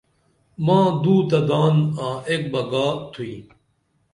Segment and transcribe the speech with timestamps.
[0.65, 3.35] ما دو تہ دان آں ایک بہ گا تُھوئی۔